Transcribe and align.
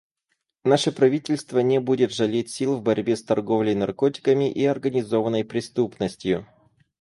Наше 0.63 0.91
правительство 0.91 1.59
не 1.59 1.79
будет 1.79 2.11
жалеть 2.11 2.49
сил 2.49 2.75
в 2.75 2.81
борьбе 2.81 3.15
с 3.15 3.23
торговлей 3.23 3.75
наркотиками 3.75 4.51
и 4.51 4.65
организованной 4.65 5.43
преступностью. 5.45 6.47